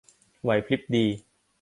[0.41, 1.05] ไหวพริบดี